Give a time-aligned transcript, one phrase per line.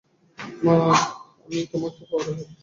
[0.65, 0.75] মা,
[1.43, 2.49] আমি তোমাকে পরে ফোন করব?